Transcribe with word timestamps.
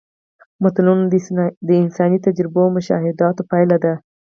متلونه 0.63 1.03
د 1.67 1.69
انساني 1.83 2.17
تجربو 2.25 2.59
او 2.65 2.69
مشاهداتو 2.77 3.47
پایله 3.51 3.77
ده 3.83 3.93